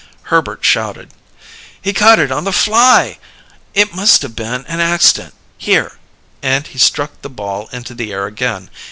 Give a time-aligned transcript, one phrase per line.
[0.33, 1.11] Herbert shouted.
[1.79, 3.19] "He caught it on the fly!
[3.75, 5.35] It must have been an accident.
[5.59, 5.99] Here"
[6.41, 8.71] And he struck the ball into the air again.